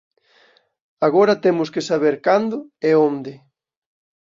[1.07, 2.57] Agora temos que saber cando
[2.87, 3.33] e onde.